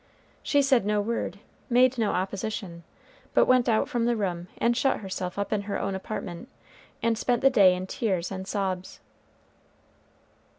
[0.41, 1.37] She said no word,
[1.69, 2.81] made no opposition,
[3.35, 6.49] but went out from the room and shut herself up in her own apartment,
[7.03, 8.99] and spent the day in tears and sobs.